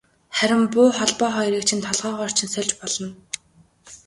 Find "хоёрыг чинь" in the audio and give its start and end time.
1.37-1.83